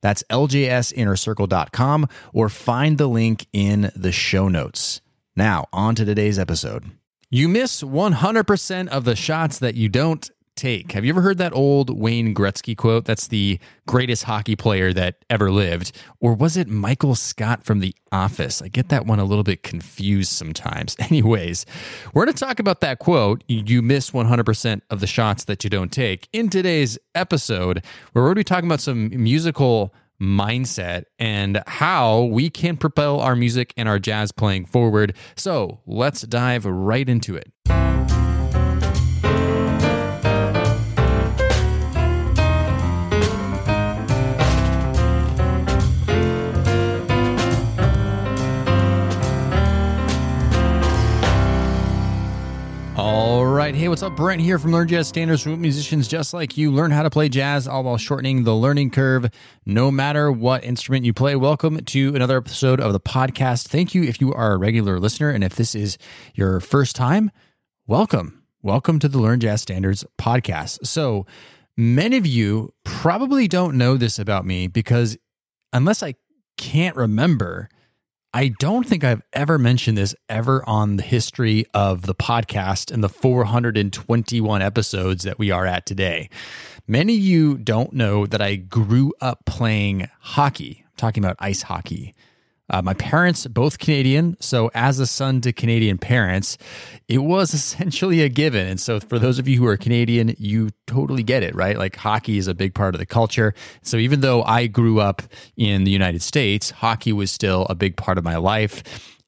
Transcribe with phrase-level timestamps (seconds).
[0.00, 5.00] That's ljsinnercircle.com or find the link in the show notes.
[5.34, 6.90] Now, on to today's episode.
[7.30, 10.92] You miss 100% of the shots that you don't take.
[10.92, 13.04] Have you ever heard that old Wayne Gretzky quote?
[13.04, 15.92] That's the greatest hockey player that ever lived.
[16.20, 18.62] Or was it Michael Scott from The Office?
[18.62, 20.96] I get that one a little bit confused sometimes.
[21.00, 21.66] Anyways,
[22.12, 25.70] we're going to talk about that quote, you miss 100% of the shots that you
[25.70, 31.62] don't take, in today's episode, we're going to be talking about some musical mindset and
[31.66, 35.14] how we can propel our music and our jazz playing forward.
[35.36, 37.52] So let's dive right into it.
[53.96, 54.14] What's up?
[54.14, 56.70] Brent here from Learn Jazz Standards for musicians just like you.
[56.70, 59.30] Learn how to play jazz all while shortening the learning curve,
[59.64, 61.34] no matter what instrument you play.
[61.34, 63.68] Welcome to another episode of the podcast.
[63.68, 65.30] Thank you if you are a regular listener.
[65.30, 65.96] And if this is
[66.34, 67.30] your first time,
[67.86, 68.42] welcome.
[68.60, 70.86] Welcome to the Learn Jazz Standards podcast.
[70.86, 71.24] So,
[71.74, 75.16] many of you probably don't know this about me because
[75.72, 76.16] unless I
[76.58, 77.70] can't remember,
[78.36, 83.02] I don't think I've ever mentioned this ever on the history of the podcast and
[83.02, 86.28] the 421 episodes that we are at today.
[86.86, 90.84] Many of you don't know that I grew up playing hockey.
[90.84, 92.14] I'm talking about ice hockey.
[92.68, 94.36] Uh, my parents, both Canadian.
[94.40, 96.58] So, as a son to Canadian parents,
[97.08, 98.66] it was essentially a given.
[98.66, 101.78] And so, for those of you who are Canadian, you totally get it, right?
[101.78, 103.54] Like, hockey is a big part of the culture.
[103.82, 105.22] So, even though I grew up
[105.56, 108.82] in the United States, hockey was still a big part of my life.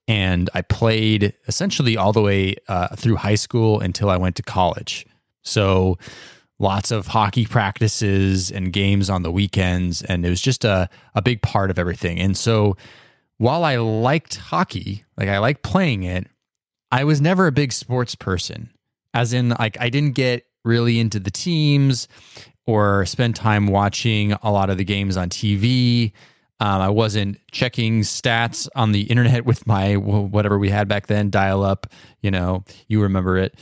[0.09, 4.43] And I played essentially all the way uh, through high school until I went to
[4.43, 5.07] college.
[5.43, 5.97] So,
[6.59, 10.03] lots of hockey practices and games on the weekends.
[10.03, 12.19] And it was just a, a big part of everything.
[12.19, 12.77] And so,
[13.38, 16.26] while I liked hockey, like I like playing it,
[16.91, 18.71] I was never a big sports person.
[19.15, 22.09] As in, like, I didn't get really into the teams
[22.66, 26.12] or spend time watching a lot of the games on TV.
[26.60, 31.31] Um, I wasn't checking stats on the internet with my whatever we had back then,
[31.31, 31.87] dial up,
[32.20, 33.55] you know, you remember it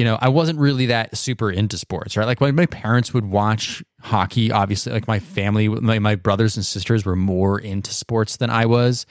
[0.00, 2.24] you know, I wasn't really that super into sports, right?
[2.24, 6.64] Like when my parents would watch hockey, obviously, like my family, my, my brothers and
[6.64, 9.04] sisters were more into sports than I was.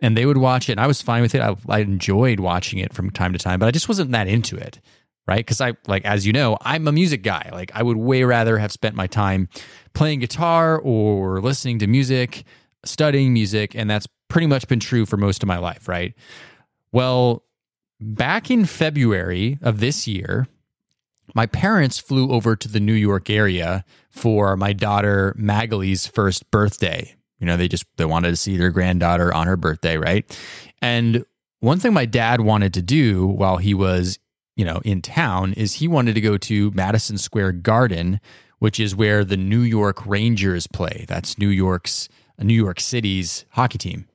[0.00, 1.40] And they would watch it, and I was fine with it.
[1.40, 4.56] I, I enjoyed watching it from time to time, but I just wasn't that into
[4.56, 4.80] it,
[5.28, 5.38] right?
[5.38, 7.48] Because I, like, as you know, I'm a music guy.
[7.52, 9.48] Like, I would way rather have spent my time
[9.92, 12.42] playing guitar or listening to music,
[12.84, 13.76] studying music.
[13.76, 16.12] And that's pretty much been true for most of my life, right?
[16.90, 17.43] Well,
[18.04, 20.46] back in February of this year,
[21.34, 27.14] my parents flew over to the New York area for my daughter Magalie's first birthday.
[27.38, 30.38] You know, they just they wanted to see their granddaughter on her birthday, right?
[30.82, 31.24] And
[31.60, 34.18] one thing my dad wanted to do while he was,
[34.54, 38.20] you know, in town is he wanted to go to Madison Square Garden,
[38.58, 41.06] which is where the New York Rangers play.
[41.08, 42.08] That's New York's
[42.42, 44.06] New York City's hockey team.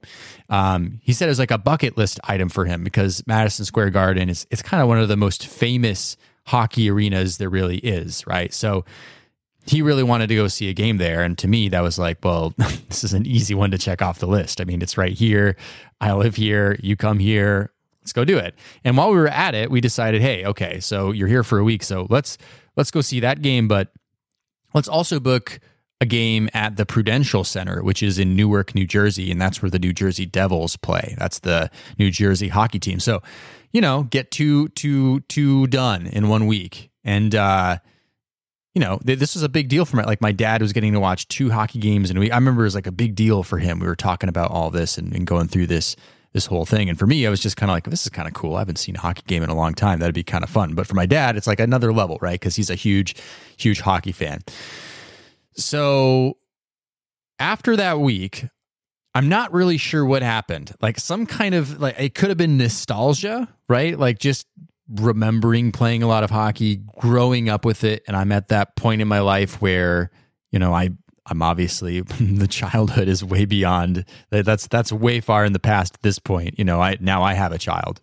[0.50, 3.92] Um, he said it was like a bucket list item for him because Madison Square
[3.92, 8.26] Garden is it's kind of one of the most famous hockey arenas there really is,
[8.28, 8.54] right?
[8.54, 8.84] So
[9.66, 11.22] he really wanted to go see a game there.
[11.22, 14.20] And to me, that was like, well, this is an easy one to check off
[14.20, 14.60] the list.
[14.60, 15.56] I mean, it's right here.
[16.02, 16.78] I live here.
[16.82, 17.72] You come here.
[18.02, 18.56] Let's go do it.
[18.84, 21.64] And while we were at it, we decided, hey, okay, so you're here for a
[21.64, 22.38] week, so let's
[22.76, 23.92] let's go see that game, but
[24.74, 25.60] let's also book
[26.02, 29.70] a game at the Prudential Center, which is in Newark, New Jersey, and that's where
[29.70, 31.16] the New Jersey Devils play.
[31.18, 33.00] That's the New Jersey hockey team.
[33.00, 33.22] So,
[33.72, 37.80] you know, get two, two, two done in one week, and uh,
[38.76, 40.04] you know, this was a big deal for me.
[40.04, 42.32] Like my dad was getting to watch two hockey games in a week.
[42.32, 43.80] I remember it was like a big deal for him.
[43.80, 45.96] We were talking about all this and, and going through this
[46.32, 46.90] this whole thing.
[46.90, 48.56] And for me, I was just kind of like, this is kind of cool.
[48.56, 50.00] I haven't seen a hockey game in a long time.
[50.00, 50.76] That'd be kind of fun.
[50.76, 52.40] But for my dad, it's like another level, right?
[52.40, 53.16] Because he's a huge,
[53.58, 54.42] huge hockey fan.
[55.60, 56.38] So
[57.38, 58.46] after that week,
[59.16, 60.74] I'm not really sure what happened.
[60.82, 63.98] Like some kind of like it could have been nostalgia, right?
[63.98, 64.48] Like just
[64.90, 69.02] remembering playing a lot of hockey, growing up with it, and I'm at that point
[69.02, 70.12] in my life where,
[70.52, 70.90] you know, I
[71.26, 76.02] I'm obviously the childhood is way beyond that's that's way far in the past at
[76.02, 76.58] this point.
[76.58, 78.02] You know, I now I have a child.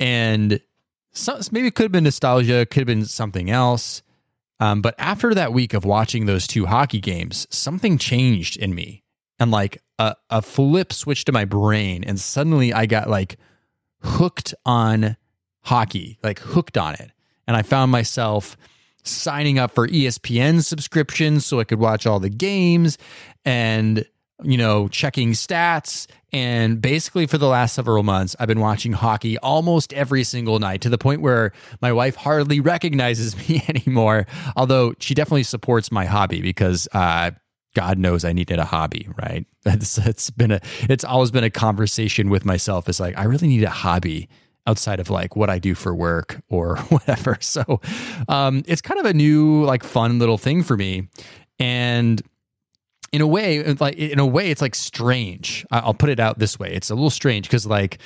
[0.00, 0.60] And
[1.12, 4.02] so, maybe it could have been nostalgia, could have been something else.
[4.64, 9.02] Um, but after that week of watching those two hockey games, something changed in me.
[9.38, 12.02] And like a, a flip switched to my brain.
[12.02, 13.36] And suddenly I got like
[14.00, 15.18] hooked on
[15.64, 17.10] hockey, like hooked on it.
[17.46, 18.56] And I found myself
[19.02, 22.96] signing up for ESPN subscriptions so I could watch all the games
[23.44, 24.06] and
[24.42, 26.06] you know, checking stats.
[26.32, 30.80] And basically, for the last several months, I've been watching hockey almost every single night
[30.80, 34.26] to the point where my wife hardly recognizes me anymore.
[34.56, 37.30] Although she definitely supports my hobby because, uh,
[37.74, 39.46] God knows I needed a hobby, right?
[39.64, 42.88] That's it's been a it's always been a conversation with myself.
[42.88, 44.28] It's like I really need a hobby
[44.66, 47.36] outside of like what I do for work or whatever.
[47.40, 47.80] So
[48.28, 51.08] um, it's kind of a new like fun little thing for me,
[51.58, 52.22] and
[53.14, 55.64] in a way, like in a way, it's like strange.
[55.70, 57.98] I'll put it out this way: it's a little strange because like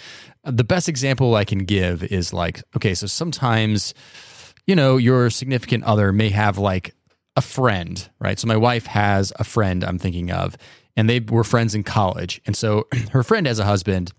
[0.45, 3.95] the best example I can give is like okay, so sometimes
[4.67, 6.95] you know your significant other may have like
[7.37, 8.39] a friend, right?
[8.39, 10.59] So my wife has a friend I'm thinking of,
[10.95, 14.13] and they were friends in college, and so her friend has a husband,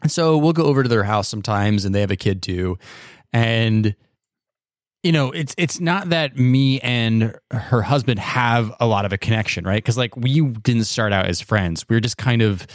[0.00, 2.78] and so we'll go over to their house sometimes, and they have a kid too,
[3.34, 3.94] and
[5.02, 9.18] you know, it's it's not that me and her husband have a lot of a
[9.18, 9.82] connection, right?
[9.82, 11.84] Because like we didn't start out as friends.
[11.88, 12.66] We were just kind of,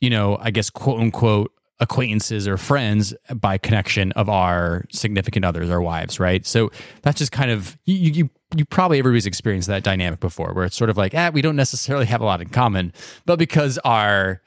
[0.00, 5.70] you know, I guess quote unquote acquaintances or friends by connection of our significant others,
[5.70, 6.46] our wives, right?
[6.46, 6.70] So
[7.02, 10.76] that's just kind of you you you probably everybody's experienced that dynamic before, where it's
[10.76, 12.92] sort of like, ah, we don't necessarily have a lot in common,
[13.24, 14.42] but because our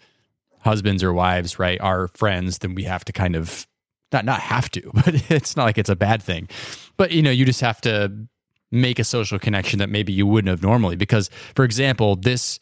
[0.59, 3.67] husbands or wives, right, are friends, then we have to kind of
[4.12, 6.50] not not have to, but it's not like it's a bad thing.
[6.98, 8.27] But you know, you just have to
[8.71, 10.95] make a social connection that maybe you wouldn't have normally.
[10.95, 12.59] Because, for example, this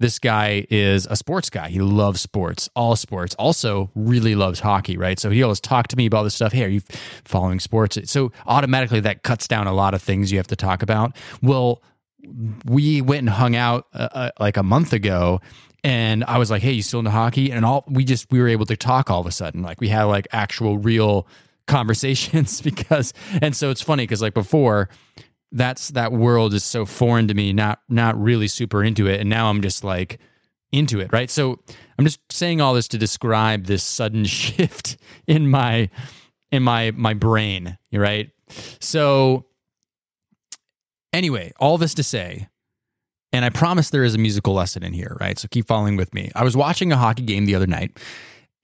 [0.00, 1.68] this guy is a sports guy.
[1.68, 3.34] He loves sports, all sports.
[3.36, 5.18] Also, really loves hockey, right?
[5.18, 6.52] So he always talked to me about this stuff.
[6.52, 6.80] Hey, are you
[7.24, 7.98] following sports?
[8.10, 11.16] So automatically that cuts down a lot of things you have to talk about.
[11.42, 11.80] Well,
[12.64, 15.40] we went and hung out uh, uh, like a month ago
[15.84, 18.48] and I was like, "Hey, you still into hockey?" And all we just we were
[18.48, 19.62] able to talk all of a sudden.
[19.62, 21.28] Like we had like actual real
[21.66, 24.88] conversations because and so it's funny because like before
[25.52, 29.28] that's that world is so foreign to me, not not really super into it and
[29.28, 30.18] now I'm just like
[30.72, 31.30] into it, right?
[31.30, 31.60] So
[31.98, 34.96] I'm just saying all this to describe this sudden shift
[35.26, 35.90] in my
[36.50, 38.30] in my my brain, right?
[38.80, 39.46] So
[41.12, 42.48] anyway, all this to say,
[43.34, 45.36] and I promise there is a musical lesson in here, right?
[45.36, 46.30] So keep following with me.
[46.36, 47.98] I was watching a hockey game the other night,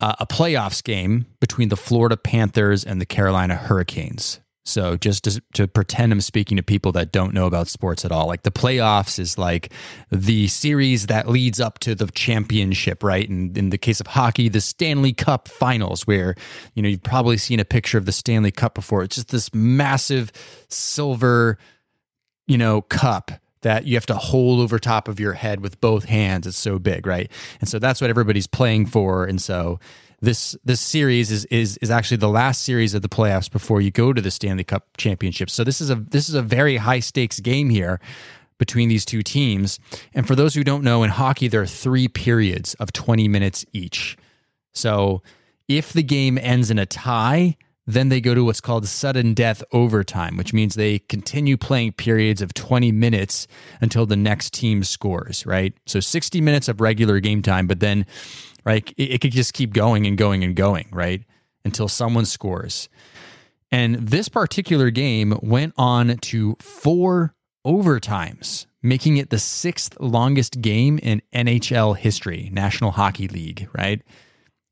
[0.00, 4.38] uh, a playoffs game between the Florida Panthers and the Carolina Hurricanes.
[4.64, 8.12] So just to, to, pretend I'm speaking to people that don't know about sports at
[8.12, 9.72] all, like the playoffs is like
[10.12, 13.28] the series that leads up to the championship, right?
[13.28, 16.36] And in the case of hockey, the Stanley Cup Finals, where
[16.74, 19.02] you know you've probably seen a picture of the Stanley Cup before.
[19.02, 20.30] It's just this massive
[20.68, 21.58] silver,
[22.46, 23.32] you know, cup
[23.62, 26.46] that you have to hold over top of your head with both hands.
[26.46, 27.30] It's so big, right?
[27.60, 29.24] And so that's what everybody's playing for.
[29.24, 29.78] And so
[30.20, 33.90] this this series is is is actually the last series of the playoffs before you
[33.90, 35.50] go to the Stanley Cup championship.
[35.50, 38.00] So this is a this is a very high stakes game here
[38.58, 39.80] between these two teams.
[40.14, 43.64] And for those who don't know, in hockey there are three periods of 20 minutes
[43.72, 44.16] each.
[44.72, 45.22] So
[45.68, 47.56] if the game ends in a tie,
[47.92, 52.42] then they go to what's called sudden death overtime, which means they continue playing periods
[52.42, 53.46] of 20 minutes
[53.80, 55.74] until the next team scores, right?
[55.86, 58.06] So 60 minutes of regular game time, but then,
[58.64, 61.22] right, it, it could just keep going and going and going, right?
[61.64, 62.88] Until someone scores.
[63.72, 67.34] And this particular game went on to four
[67.66, 74.02] overtimes, making it the sixth longest game in NHL history, National Hockey League, right?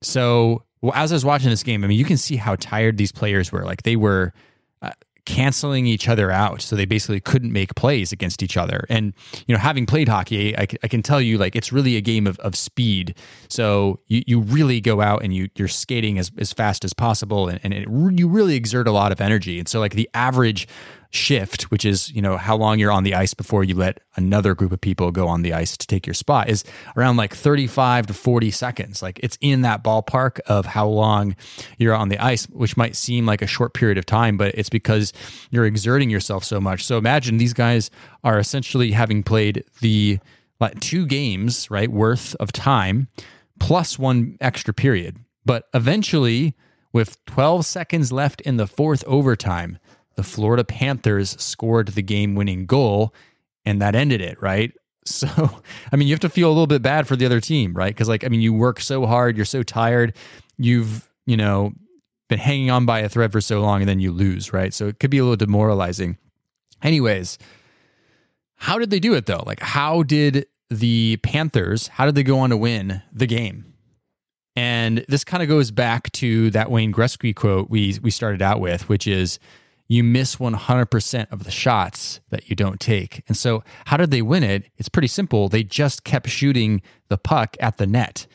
[0.03, 2.97] So well, as I was watching this game, I mean, you can see how tired
[2.97, 3.65] these players were.
[3.65, 4.33] Like they were
[4.81, 4.91] uh,
[5.25, 8.87] canceling each other out, so they basically couldn't make plays against each other.
[8.89, 9.13] And
[9.47, 12.27] you know, having played hockey, I, I can tell you, like it's really a game
[12.27, 13.15] of, of speed.
[13.49, 17.49] So you, you really go out and you you're skating as, as fast as possible,
[17.49, 19.59] and, and it, you really exert a lot of energy.
[19.59, 20.69] And so, like the average
[21.11, 24.55] shift, which is, you know, how long you're on the ice before you let another
[24.55, 26.65] group of people go on the ice to take your spot is
[26.97, 29.03] around like 35 to 40 seconds.
[29.03, 31.35] Like it's in that ballpark of how long
[31.79, 34.69] you're on the ice, which might seem like a short period of time, but it's
[34.69, 35.13] because
[35.51, 36.85] you're exerting yourself so much.
[36.85, 37.91] So imagine these guys
[38.23, 40.19] are essentially having played the
[40.61, 43.09] like two games, right, worth of time
[43.59, 45.17] plus one extra period.
[45.45, 46.55] But eventually,
[46.93, 49.79] with 12 seconds left in the fourth overtime,
[50.19, 53.15] the Florida Panthers scored the game winning goal,
[53.65, 54.73] and that ended it, right?
[55.05, 57.73] So, I mean, you have to feel a little bit bad for the other team,
[57.73, 57.95] right?
[57.95, 60.15] Because, like, I mean, you work so hard, you're so tired,
[60.59, 61.73] you've, you know,
[62.29, 64.75] been hanging on by a thread for so long and then you lose, right?
[64.75, 66.19] So it could be a little demoralizing.
[66.83, 67.39] Anyways,
[68.57, 69.43] how did they do it though?
[69.47, 73.73] Like, how did the Panthers, how did they go on to win the game?
[74.57, 78.61] And this kind of goes back to that Wayne Gretzky quote we we started out
[78.61, 79.39] with, which is
[79.89, 83.23] you miss 100% of the shots that you don't take.
[83.27, 84.65] And so, how did they win it?
[84.77, 85.49] It's pretty simple.
[85.49, 88.27] They just kept shooting the puck at the net.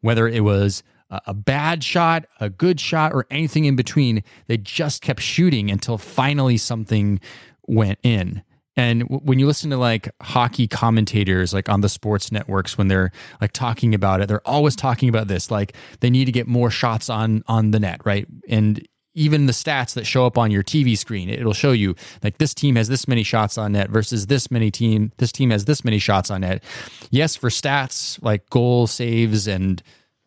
[0.00, 5.02] Whether it was a bad shot, a good shot, or anything in between, they just
[5.02, 7.20] kept shooting until finally something
[7.66, 8.42] went in.
[8.78, 13.10] And when you listen to like hockey commentators, like on the sports networks, when they're
[13.40, 15.50] like talking about it, they're always talking about this.
[15.50, 18.26] Like they need to get more shots on on the net, right?
[18.48, 22.38] And even the stats that show up on your TV screen, it'll show you like
[22.38, 25.10] this team has this many shots on net versus this many team.
[25.16, 26.62] This team has this many shots on net.
[27.10, 29.82] Yes, for stats like goal saves and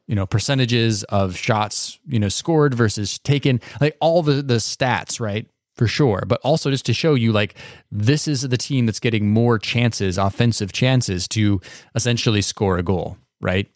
[0.08, 5.19] you know percentages of shots you know scored versus taken, like all the the stats,
[5.22, 5.48] right?
[5.75, 7.55] for sure, but also just to show you like
[7.89, 11.62] this is the team that's getting more chances, offensive chances to
[11.96, 13.69] essentially score a goal, right?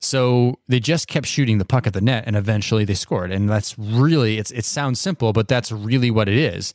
[0.00, 3.30] So they just kept shooting the puck at the net and eventually they scored.
[3.30, 6.72] And that's really it's it sounds simple, but that's really what it is.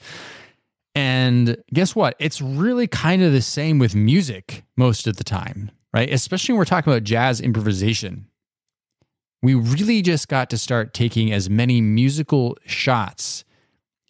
[0.94, 2.16] And guess what?
[2.20, 6.10] It's really kind of the same with music most of the time, right?
[6.12, 8.28] Especially when we're talking about jazz improvisation.
[9.42, 13.44] We really just got to start taking as many musical shots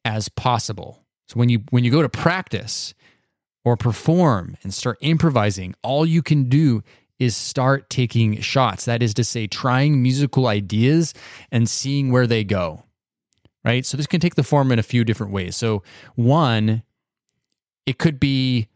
[0.04, 1.04] as possible.
[1.28, 2.94] So when you when you go to practice
[3.64, 6.84] or perform and start improvising, all you can do
[7.20, 8.86] is start taking shots.
[8.86, 11.14] That is to say trying musical ideas
[11.52, 12.84] and seeing where they go.
[13.64, 13.86] Right?
[13.86, 15.56] So this can take the form in a few different ways.
[15.56, 15.82] So
[16.16, 16.84] one
[17.86, 18.68] it could be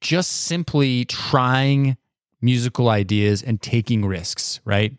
[0.00, 1.96] just simply trying
[2.40, 4.96] musical ideas and taking risks, right?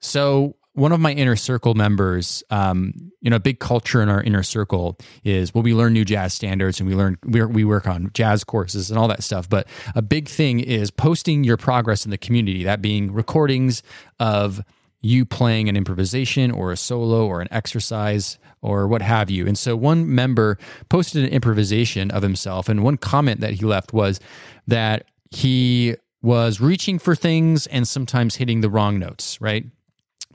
[0.00, 4.22] So one of my inner circle members, um, you know, a big culture in our
[4.22, 7.86] inner circle is well, we learn new jazz standards and we learn we we work
[7.86, 9.48] on jazz courses and all that stuff.
[9.48, 12.64] But a big thing is posting your progress in the community.
[12.64, 13.82] That being recordings
[14.20, 14.62] of
[15.00, 19.46] you playing an improvisation or a solo or an exercise or what have you.
[19.46, 20.58] And so one member
[20.90, 24.20] posted an improvisation of himself, and one comment that he left was
[24.66, 29.64] that he was reaching for things and sometimes hitting the wrong notes, right?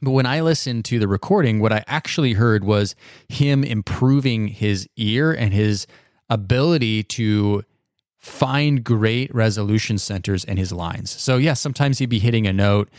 [0.01, 2.95] But when I listened to the recording, what I actually heard was
[3.29, 5.87] him improving his ear and his
[6.29, 7.63] ability to
[8.17, 11.11] find great resolution centers in his lines.
[11.11, 12.89] So, yeah, sometimes he'd be hitting a note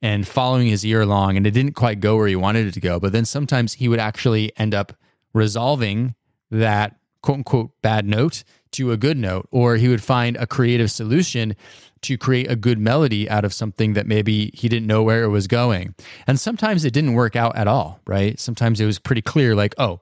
[0.00, 2.80] and following his ear along, and it didn't quite go where he wanted it to
[2.80, 3.00] go.
[3.00, 4.92] But then sometimes he would actually end up
[5.34, 6.14] resolving
[6.50, 10.90] that quote unquote bad note to a good note, or he would find a creative
[10.90, 11.56] solution
[12.02, 15.28] to create a good melody out of something that maybe he didn't know where it
[15.28, 15.94] was going.
[16.26, 18.38] And sometimes it didn't work out at all, right?
[18.38, 20.00] Sometimes it was pretty clear, like, oh,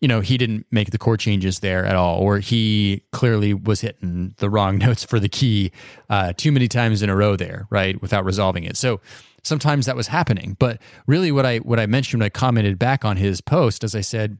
[0.00, 3.82] you know, he didn't make the chord changes there at all, or he clearly was
[3.82, 5.72] hitting the wrong notes for the key
[6.08, 8.00] uh, too many times in a row there, right?
[8.00, 8.76] Without resolving it.
[8.76, 9.00] So
[9.42, 10.56] sometimes that was happening.
[10.58, 13.94] But really, what I what I mentioned when I commented back on his post, as
[13.94, 14.38] I said,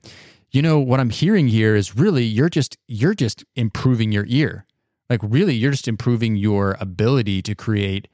[0.51, 4.67] you know, what I'm hearing here is really you're just you're just improving your ear.
[5.09, 8.09] Like really, you're just improving your ability to create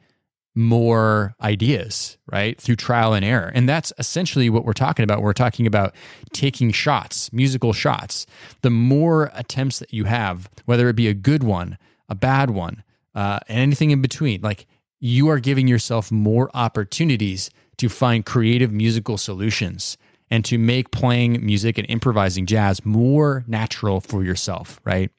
[0.55, 2.59] more ideas, right?
[2.59, 3.53] Through trial and error.
[3.55, 5.21] And that's essentially what we're talking about.
[5.21, 5.95] We're talking about
[6.33, 8.27] taking shots, musical shots.
[8.63, 11.77] The more attempts that you have, whether it be a good one,
[12.09, 12.83] a bad one,
[13.15, 14.67] uh, and anything in between, like
[14.99, 19.99] you are giving yourself more opportunities to find creative musical solutions
[20.31, 25.11] and to make playing music and improvising jazz more natural for yourself, right?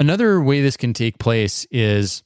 [0.00, 2.22] Another way this can take place is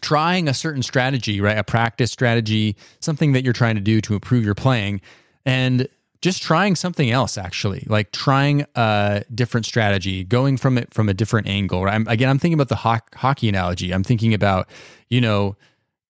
[0.00, 1.58] trying a certain strategy, right?
[1.58, 5.00] A practice strategy, something that you're trying to do to improve your playing,
[5.46, 5.88] and
[6.24, 11.12] just trying something else actually like trying a different strategy going from it from a
[11.12, 11.94] different angle right?
[11.94, 14.66] I'm, again i'm thinking about the ho- hockey analogy i'm thinking about
[15.10, 15.54] you know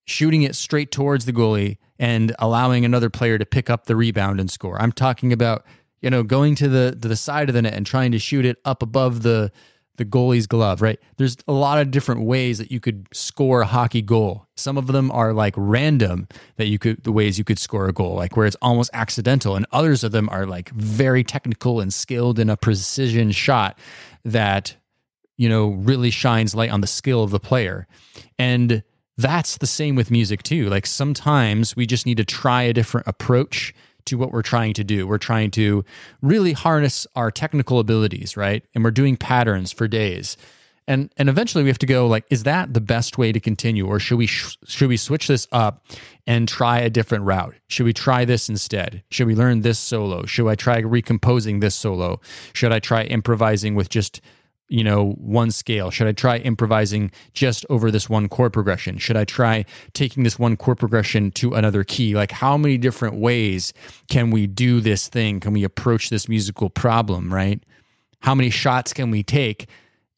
[0.05, 4.41] shooting it straight towards the goalie and allowing another player to pick up the rebound
[4.41, 5.65] and score i'm talking about
[6.01, 8.45] you know going to the to the side of the net and trying to shoot
[8.45, 9.51] it up above the
[9.97, 10.99] the goalie's glove, right?
[11.19, 14.47] There's a lot of different ways that you could score a hockey goal.
[14.57, 17.93] Some of them are like random that you could the ways you could score a
[17.93, 21.95] goal, like where it's almost accidental, and others of them are like very technical and
[21.95, 23.79] skilled in a precision shot
[24.25, 24.77] that
[25.37, 27.87] you know really shines light on the skill of the player.
[28.39, 28.83] And
[29.17, 30.69] that's the same with music too.
[30.69, 33.75] Like sometimes we just need to try a different approach
[34.07, 35.07] to what we're trying to do.
[35.07, 35.85] We're trying to
[36.21, 38.63] really harness our technical abilities, right?
[38.75, 40.37] And we're doing patterns for days.
[40.87, 43.87] and and eventually we have to go like is that the best way to continue
[43.87, 45.87] or should we sh- should we switch this up
[46.27, 50.27] and try a different route should we try this instead should we learn this solo
[50.27, 52.21] should i try recomposing this solo
[52.53, 54.21] should i try improvising with just
[54.69, 59.17] you know one scale should i try improvising just over this one chord progression should
[59.17, 63.73] i try taking this one chord progression to another key like how many different ways
[64.09, 67.63] can we do this thing can we approach this musical problem right
[68.21, 69.69] how many shots can we take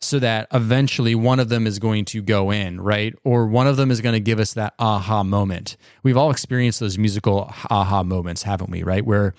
[0.00, 3.14] so that eventually one of them is going to go in, right?
[3.24, 5.76] Or one of them is going to give us that aha moment.
[6.02, 8.82] We've all experienced those musical aha moments, haven't we?
[8.82, 9.04] Right?
[9.04, 9.34] Where,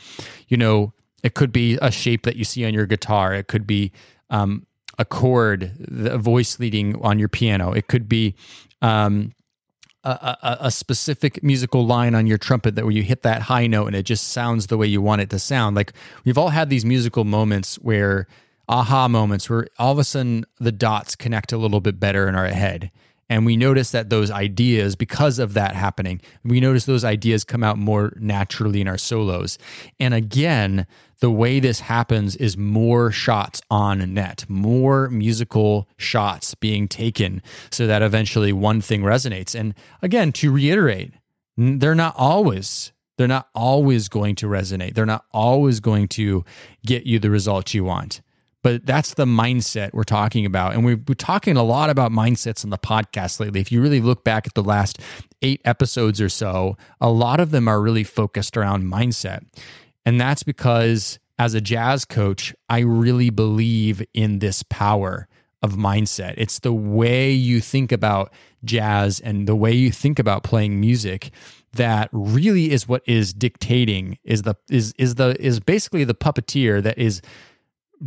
[0.48, 3.34] you know, it could be a shape that you see on your guitar.
[3.34, 3.92] It could be
[4.30, 4.67] um,
[4.98, 5.72] a chord,
[6.06, 7.72] a voice leading on your piano.
[7.72, 8.36] It could be
[8.82, 9.34] um,
[10.04, 13.68] a, a, a, specific musical line on your trumpet that where you hit that high
[13.68, 15.76] note and it just sounds the way you want it to sound.
[15.76, 18.28] Like we've all had these musical moments where
[18.70, 22.36] aha moments where all of a sudden the dots connect a little bit better in
[22.36, 22.92] our head.
[23.30, 27.64] And we notice that those ideas, because of that happening, we notice those ideas come
[27.64, 29.58] out more naturally in our solos.
[30.00, 30.88] And again,
[31.20, 37.42] the way this happens is more shots on net, more musical shots being taken
[37.72, 39.60] so that eventually one thing resonates.
[39.60, 41.14] And again, to reiterate,
[41.58, 44.94] they're not always they're not always going to resonate.
[44.94, 46.46] They're not always going to
[46.86, 48.22] get you the results you want
[48.64, 50.74] but that's the mindset we're talking about.
[50.74, 53.62] And we've been talking a lot about mindsets on the podcast lately.
[53.62, 55.00] If you really look back at the last
[55.42, 59.46] eight episodes or so, a lot of them are really focused around mindset.
[60.06, 65.28] And that's because as a jazz coach, I really believe in this power
[65.62, 66.34] of mindset.
[66.38, 68.34] It's the way you think about
[68.64, 71.32] jazz and the way you think about playing music
[71.74, 76.82] that really is what is dictating is the is is the is basically the puppeteer
[76.82, 77.22] that is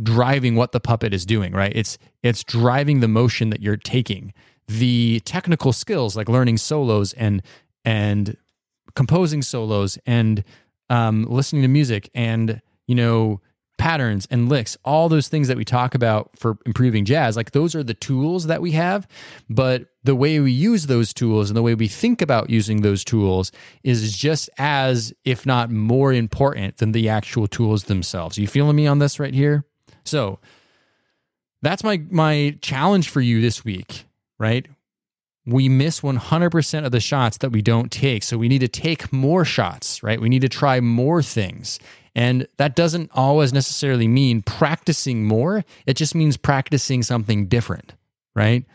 [0.01, 1.71] driving what the puppet is doing, right?
[1.75, 4.33] It's it's driving the motion that you're taking.
[4.67, 7.41] The technical skills like learning solos and
[7.83, 8.37] and
[8.95, 10.43] composing solos and
[10.89, 13.41] um, listening to music and you know
[13.81, 17.73] patterns and licks, all those things that we talk about for improving jazz, like those
[17.73, 19.07] are the tools that we have.
[19.49, 23.03] But the way we use those tools and the way we think about using those
[23.03, 23.51] tools
[23.83, 28.37] is just as, if not more important than the actual tools themselves.
[28.37, 29.65] You feeling me on this right here?
[30.03, 30.39] So
[31.61, 34.05] that's my my challenge for you this week,
[34.39, 34.67] right?
[35.45, 38.21] We miss 100% of the shots that we don't take.
[38.21, 40.21] So we need to take more shots, right?
[40.21, 41.79] We need to try more things.
[42.13, 45.63] And that doesn't always necessarily mean practicing more.
[45.87, 47.95] It just means practicing something different,
[48.35, 48.65] right?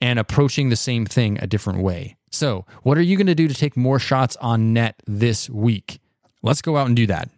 [0.00, 2.16] And approaching the same thing a different way.
[2.30, 6.00] So, what are you going to do to take more shots on net this week?
[6.42, 7.30] Let's go out and do that.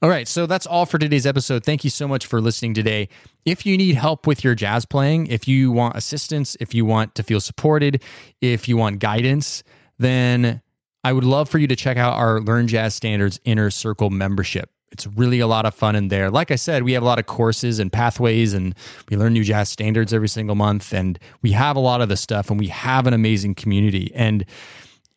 [0.00, 1.64] All right, so that's all for today's episode.
[1.64, 3.08] Thank you so much for listening today.
[3.44, 7.16] If you need help with your jazz playing, if you want assistance, if you want
[7.16, 8.04] to feel supported,
[8.40, 9.64] if you want guidance,
[9.98, 10.62] then
[11.02, 14.70] I would love for you to check out our Learn Jazz Standards Inner Circle membership.
[14.92, 16.30] It's really a lot of fun in there.
[16.30, 18.76] Like I said, we have a lot of courses and pathways, and
[19.10, 20.94] we learn new jazz standards every single month.
[20.94, 24.12] And we have a lot of the stuff, and we have an amazing community.
[24.14, 24.44] And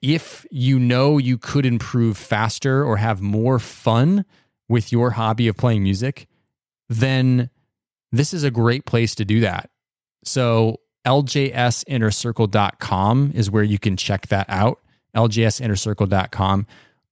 [0.02, 4.26] if you know you could improve faster or have more fun,
[4.72, 6.28] with your hobby of playing music,
[6.90, 7.52] then
[8.12, 9.70] this is a great place to do that.
[10.24, 14.80] So, ljsinnercircle.com is where you can check that out.
[15.16, 16.68] ljsinnercircle.com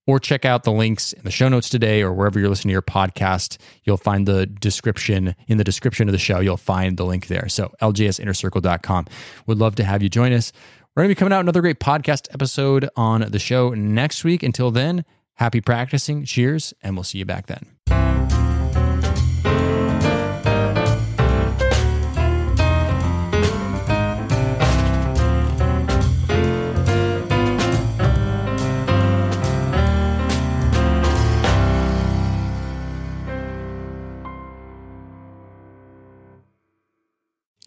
[0.06, 2.72] or check out the links in the show notes today or wherever you're listening to
[2.72, 3.58] your podcast.
[3.84, 6.40] You'll find the description in the description of the show.
[6.40, 7.48] You'll find the link there.
[7.48, 9.06] So, ljsinnercircle.com.
[9.46, 10.52] Would love to have you join us.
[10.96, 14.42] We're going to be coming out another great podcast episode on the show next week.
[14.42, 15.04] Until then,
[15.40, 16.26] Happy practicing.
[16.26, 17.64] Cheers, and we'll see you back then.